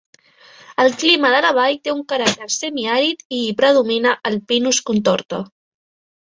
[0.83, 5.47] El clima de la vall té un caràcter semiàrid i hi predomina el "pinus contorta".